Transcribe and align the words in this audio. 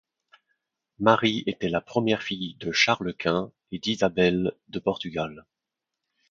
Marie 0.97 1.43
était 1.45 1.69
la 1.69 1.79
première 1.79 2.23
fille 2.23 2.55
de 2.55 2.71
Charles 2.71 3.13
Quint 3.13 3.51
et 3.71 3.77
d'Isabelle 3.77 4.53
de 4.69 4.79
Portugal. 4.79 5.45